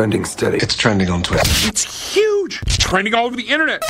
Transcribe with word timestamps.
Trending 0.00 0.24
steady. 0.24 0.56
It's 0.56 0.74
trending 0.74 1.10
on 1.10 1.22
Twitter. 1.22 1.42
It's 1.68 2.14
huge. 2.14 2.62
It's 2.62 2.78
trending 2.78 3.12
all 3.12 3.26
over 3.26 3.36
the 3.36 3.42
internet. 3.42 3.84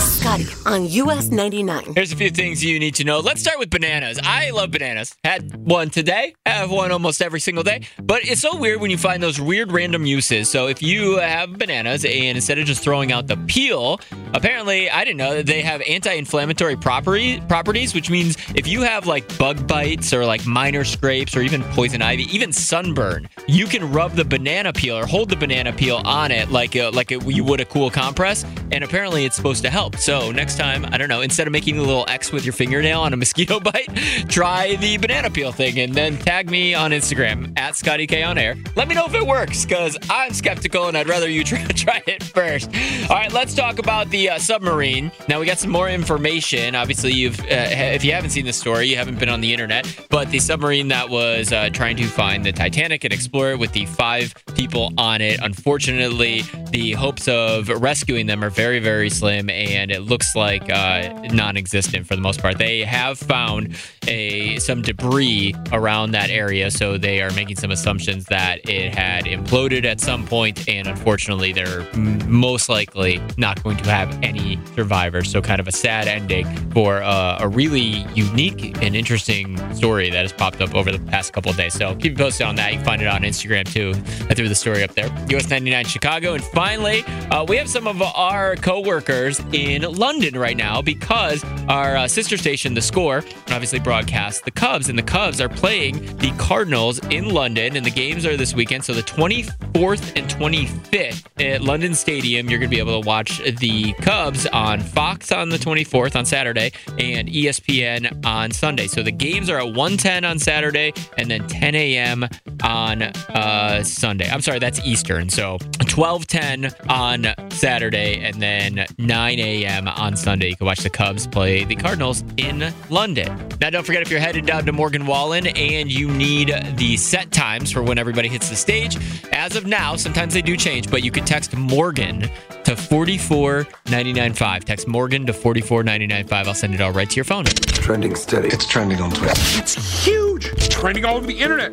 Scotty 0.00 0.46
on 0.66 0.88
US 0.88 1.30
99. 1.30 1.94
Here's 1.94 2.10
a 2.10 2.16
few 2.16 2.30
things 2.30 2.64
you 2.64 2.80
need 2.80 2.96
to 2.96 3.04
know. 3.04 3.20
Let's 3.20 3.40
start 3.40 3.60
with 3.60 3.70
bananas. 3.70 4.18
I 4.24 4.50
love 4.50 4.72
bananas. 4.72 5.14
Had 5.22 5.54
one 5.54 5.88
today. 5.88 6.34
Have 6.46 6.68
one 6.72 6.90
almost 6.90 7.22
every 7.22 7.38
single 7.38 7.62
day. 7.62 7.86
But 8.02 8.24
it's 8.24 8.40
so 8.40 8.56
weird 8.56 8.80
when 8.80 8.90
you 8.90 8.98
find 8.98 9.22
those 9.22 9.40
weird 9.40 9.70
random 9.70 10.04
uses. 10.04 10.48
So 10.48 10.66
if 10.66 10.82
you 10.82 11.18
have 11.18 11.58
bananas 11.58 12.04
and 12.04 12.36
instead 12.36 12.58
of 12.58 12.66
just 12.66 12.82
throwing 12.82 13.12
out 13.12 13.28
the 13.28 13.36
peel, 13.36 14.00
apparently 14.34 14.90
I 14.90 15.04
didn't 15.04 15.18
know 15.18 15.34
that 15.34 15.46
they 15.46 15.62
have 15.62 15.80
anti-inflammatory 15.82 16.74
property, 16.76 17.40
properties, 17.48 17.94
which 17.94 18.10
means 18.10 18.36
if 18.56 18.66
you 18.66 18.82
have 18.82 19.06
like 19.06 19.38
bug 19.38 19.64
bites 19.68 20.12
or 20.12 20.26
like 20.26 20.44
minor 20.44 20.82
scrapes 20.82 21.36
or 21.36 21.42
even 21.42 21.62
poison 21.74 22.02
ivy, 22.02 22.24
even 22.34 22.52
sunburn, 22.52 23.28
you 23.46 23.66
can 23.66 23.92
rub 23.92 24.12
the 24.12 24.24
banana 24.24 24.72
peel 24.72 24.96
or 24.96 25.06
hold 25.06 25.30
the 25.30 25.36
banana 25.36 25.51
peel 25.72 26.00
on 26.04 26.30
it 26.30 26.50
like 26.50 26.74
a, 26.76 26.88
like 26.90 27.10
a, 27.10 27.18
you 27.30 27.44
would 27.44 27.60
a 27.60 27.64
cool 27.64 27.90
compress, 27.90 28.44
and 28.70 28.82
apparently 28.82 29.24
it's 29.24 29.36
supposed 29.36 29.62
to 29.62 29.70
help. 29.70 29.96
So 29.96 30.30
next 30.32 30.56
time, 30.56 30.86
I 30.90 30.98
don't 30.98 31.08
know, 31.08 31.20
instead 31.20 31.46
of 31.46 31.52
making 31.52 31.78
a 31.78 31.82
little 31.82 32.04
X 32.08 32.32
with 32.32 32.44
your 32.44 32.52
fingernail 32.52 33.00
on 33.00 33.12
a 33.12 33.16
mosquito 33.22 33.60
bite, 33.60 33.88
try 34.28 34.76
the 34.76 34.96
banana 34.96 35.30
peel 35.30 35.52
thing 35.52 35.78
and 35.80 35.94
then 35.94 36.16
tag 36.18 36.50
me 36.50 36.74
on 36.74 36.90
Instagram 36.90 37.56
at 37.58 37.76
Scotty 37.76 38.06
K 38.06 38.22
on 38.22 38.38
air. 38.38 38.56
Let 38.76 38.88
me 38.88 38.94
know 38.94 39.04
if 39.04 39.14
it 39.14 39.26
works 39.26 39.64
because 39.64 39.96
I'm 40.08 40.32
skeptical 40.32 40.88
and 40.88 40.96
I'd 40.96 41.08
rather 41.08 41.28
you 41.28 41.44
try, 41.44 41.64
try 41.66 42.02
it 42.06 42.22
first. 42.22 42.70
All 43.10 43.16
right, 43.16 43.32
let's 43.32 43.54
talk 43.54 43.78
about 43.78 44.08
the 44.10 44.30
uh, 44.30 44.38
submarine. 44.38 45.12
Now 45.28 45.40
we 45.40 45.46
got 45.46 45.58
some 45.58 45.70
more 45.70 45.88
information. 45.88 46.74
Obviously, 46.74 47.12
you've 47.12 47.38
uh, 47.40 47.44
if 47.48 48.04
you 48.04 48.12
haven't 48.12 48.30
seen 48.30 48.46
the 48.46 48.52
story, 48.52 48.86
you 48.86 48.96
haven't 48.96 49.18
been 49.18 49.28
on 49.28 49.40
the 49.40 49.52
internet, 49.52 50.06
but 50.08 50.30
the 50.30 50.38
submarine 50.38 50.88
that 50.88 51.08
was 51.08 51.52
uh, 51.52 51.68
trying 51.70 51.96
to 51.96 52.04
find 52.06 52.44
the 52.44 52.52
Titanic 52.52 53.04
and 53.04 53.12
explore 53.12 53.50
it 53.50 53.58
with 53.58 53.72
the 53.72 53.86
five 53.86 54.34
people 54.54 54.92
on 54.96 55.20
it. 55.20 55.31
Unfortunately, 55.40 56.44
the 56.72 56.92
hopes 56.92 57.28
of 57.28 57.68
rescuing 57.68 58.26
them 58.26 58.42
are 58.42 58.50
very, 58.50 58.78
very 58.78 59.10
slim, 59.10 59.50
and 59.50 59.90
it 59.90 60.00
looks 60.00 60.34
like 60.34 60.70
uh, 60.70 61.12
non-existent 61.30 62.06
for 62.06 62.16
the 62.16 62.22
most 62.22 62.40
part. 62.40 62.56
They 62.56 62.80
have 62.80 63.18
found 63.18 63.76
a 64.08 64.58
some 64.58 64.80
debris 64.80 65.54
around 65.70 66.12
that 66.12 66.30
area, 66.30 66.70
so 66.70 66.96
they 66.96 67.20
are 67.20 67.30
making 67.32 67.56
some 67.56 67.70
assumptions 67.70 68.24
that 68.26 68.66
it 68.68 68.94
had 68.94 69.26
imploded 69.26 69.84
at 69.84 70.00
some 70.00 70.26
point, 70.26 70.66
and 70.66 70.88
unfortunately, 70.88 71.52
they're 71.52 71.86
most 72.26 72.70
likely 72.70 73.20
not 73.36 73.62
going 73.62 73.76
to 73.76 73.90
have 73.90 74.18
any 74.22 74.58
survivors. 74.74 75.30
So, 75.30 75.42
kind 75.42 75.60
of 75.60 75.68
a 75.68 75.72
sad 75.72 76.08
ending 76.08 76.46
for 76.70 77.02
uh, 77.02 77.36
a 77.38 77.48
really 77.48 78.06
unique 78.14 78.82
and 78.82 78.96
interesting 78.96 79.58
story 79.74 80.08
that 80.08 80.22
has 80.22 80.32
popped 80.32 80.62
up 80.62 80.74
over 80.74 80.90
the 80.90 80.98
past 81.10 81.34
couple 81.34 81.50
of 81.50 81.58
days. 81.58 81.74
So, 81.74 81.94
keep 81.96 82.16
posted 82.16 82.46
on 82.46 82.56
that. 82.56 82.72
You 82.72 82.78
can 82.78 82.86
find 82.86 83.02
it 83.02 83.08
on 83.08 83.22
Instagram 83.22 83.70
too. 83.70 83.90
I 84.30 84.34
threw 84.34 84.48
the 84.48 84.54
story 84.54 84.82
up 84.82 84.94
there. 84.94 85.10
US 85.28 85.50
99 85.50 85.84
Chicago, 85.84 86.32
and 86.32 86.42
finally, 86.62 87.02
uh, 87.32 87.44
we 87.48 87.56
have 87.56 87.68
some 87.68 87.88
of 87.88 88.00
our 88.00 88.54
coworkers 88.54 89.40
in 89.52 89.82
London 89.82 90.38
right 90.38 90.56
now 90.56 90.80
because 90.80 91.44
our 91.68 91.96
uh, 91.96 92.06
sister 92.06 92.36
station, 92.36 92.74
The 92.74 92.80
Score, 92.80 93.24
obviously 93.50 93.80
broadcasts 93.80 94.42
the 94.42 94.52
Cubs, 94.52 94.88
and 94.88 94.96
the 94.96 95.02
Cubs 95.02 95.40
are 95.40 95.48
playing 95.48 95.94
the 96.18 96.32
Cardinals 96.38 97.00
in 97.06 97.30
London, 97.30 97.76
and 97.76 97.84
the 97.84 97.90
games 97.90 98.24
are 98.24 98.36
this 98.36 98.54
weekend. 98.54 98.84
So 98.84 98.94
the 98.94 99.02
24th 99.02 100.12
and 100.16 100.30
25th 100.30 101.26
at 101.40 101.62
London 101.62 101.96
Stadium, 101.96 102.48
you're 102.48 102.60
going 102.60 102.70
to 102.70 102.76
be 102.76 102.78
able 102.78 103.02
to 103.02 103.06
watch 103.08 103.38
the 103.38 103.92
Cubs 103.94 104.46
on 104.46 104.80
Fox 104.80 105.32
on 105.32 105.48
the 105.48 105.58
24th 105.58 106.14
on 106.14 106.24
Saturday 106.24 106.70
and 106.96 107.28
ESPN 107.28 108.24
on 108.24 108.52
Sunday. 108.52 108.86
So 108.86 109.02
the 109.02 109.10
games 109.10 109.50
are 109.50 109.58
at 109.58 109.74
1:10 109.74 110.28
on 110.28 110.38
Saturday 110.38 110.92
and 111.18 111.28
then 111.28 111.44
10 111.48 111.74
a.m. 111.74 112.28
on 112.62 113.02
uh, 113.02 113.82
Sunday. 113.82 114.28
I'm 114.28 114.40
sorry, 114.40 114.58
that's 114.58 114.80
Eastern. 114.84 115.28
So 115.28 115.58
12:10 115.58 116.88
on 116.88 117.50
Saturday 117.50 118.20
and 118.22 118.40
then 118.40 118.86
9 118.98 119.38
a.m. 119.38 119.88
on 119.88 120.16
Sunday. 120.16 120.48
You 120.48 120.56
can 120.56 120.66
watch 120.66 120.80
the 120.80 120.90
Cubs 120.90 121.26
play 121.26 121.64
the 121.64 121.76
Cardinals 121.76 122.24
in 122.36 122.72
London. 122.90 123.48
Now, 123.60 123.70
don't 123.70 123.84
forget 123.84 124.02
if 124.02 124.10
you're 124.10 124.20
headed 124.20 124.46
down 124.46 124.64
to 124.66 124.72
Morgan 124.72 125.06
Wallen 125.06 125.46
and 125.46 125.90
you 125.90 126.10
need 126.10 126.54
the 126.76 126.96
set 126.96 127.30
times 127.30 127.70
for 127.72 127.82
when 127.82 127.98
everybody 127.98 128.28
hits 128.28 128.48
the 128.48 128.56
stage. 128.56 128.96
As 129.32 129.56
of 129.56 129.66
now, 129.66 129.96
sometimes 129.96 130.34
they 130.34 130.42
do 130.42 130.56
change, 130.56 130.90
but 130.90 131.02
you 131.02 131.10
could 131.10 131.26
text 131.26 131.54
Morgan 131.56 132.30
to 132.64 132.76
44995. 132.76 134.64
Text 134.64 134.88
Morgan 134.88 135.26
to 135.26 135.32
44995. 135.32 136.48
I'll 136.48 136.54
send 136.54 136.74
it 136.74 136.80
all 136.80 136.92
right 136.92 137.08
to 137.08 137.16
your 137.16 137.24
phone. 137.24 137.44
Trending 137.44 138.14
steady. 138.14 138.48
It's 138.48 138.66
trending 138.66 139.00
on 139.00 139.10
Twitter. 139.10 139.34
It's 139.58 140.04
huge. 140.04 140.46
It's 140.46 140.68
trending 140.68 141.04
all 141.04 141.16
over 141.16 141.26
the 141.26 141.38
internet. 141.38 141.72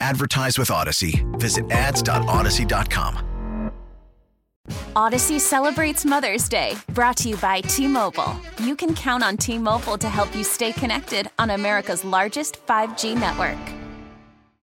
Advertise 0.00 0.58
with 0.58 0.68
Audacy. 0.68 1.24
Visit 1.38 1.70
ads.audacy.com. 1.70 3.26
Audacy 4.94 5.40
celebrates 5.40 6.04
Mother's 6.04 6.48
Day, 6.48 6.76
brought 6.92 7.16
to 7.18 7.28
you 7.30 7.36
by 7.36 7.60
T 7.60 7.86
Mobile. 7.86 8.36
You 8.62 8.76
can 8.76 8.94
count 8.94 9.22
on 9.22 9.36
T 9.36 9.58
Mobile 9.58 9.98
to 9.98 10.08
help 10.08 10.34
you 10.34 10.44
stay 10.44 10.72
connected 10.72 11.28
on 11.38 11.50
America's 11.50 12.04
largest 12.04 12.64
5G 12.66 13.18
network. 13.18 13.79